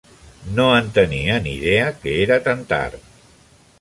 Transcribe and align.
No 0.59 0.63
en 0.77 0.87
tenia 0.95 1.35
ni 1.47 1.53
idea 1.57 1.85
que 2.01 2.17
era 2.25 2.39
tan 2.49 2.65
tard. 2.73 2.99